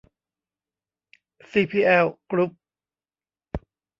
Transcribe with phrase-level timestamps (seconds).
[1.49, 2.51] ซีพีแอล กรุ๊ป